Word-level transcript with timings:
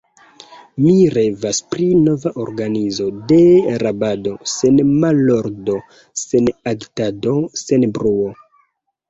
Mi 0.83 0.93
revas 1.17 1.59
pri 1.73 1.89
nova 2.05 2.31
organizo 2.43 3.09
de 3.33 3.37
rabado, 3.83 4.33
sen 4.55 4.81
malordo, 5.05 5.77
sen 6.25 6.51
agitado, 6.75 7.37
sen 7.65 7.87
bruo. 8.01 8.35